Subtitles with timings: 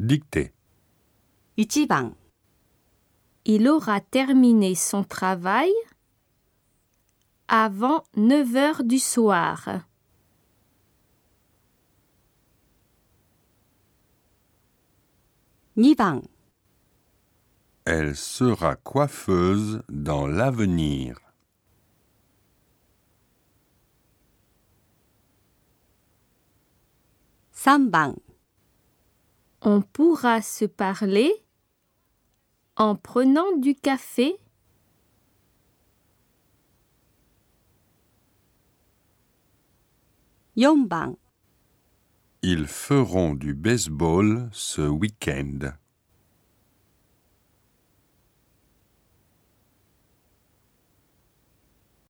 [0.00, 0.52] Dictée.
[1.56, 2.14] 1番
[3.44, 5.72] Il aura terminé son travail
[7.48, 9.86] avant 9 heures du soir.
[15.76, 16.22] 2番
[17.84, 21.20] Elle sera coiffeuse dans l'avenir.
[27.52, 28.16] 3番
[29.61, 31.31] on pourra se parler
[32.75, 34.37] en prenant du café
[40.55, 41.15] 4番
[42.41, 45.73] Ils feront du baseball ce week-end.